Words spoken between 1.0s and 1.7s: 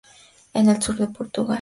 Portugal.